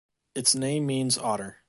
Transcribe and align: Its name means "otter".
Its 0.33 0.55
name 0.55 0.87
means 0.87 1.15
"otter". 1.19 1.59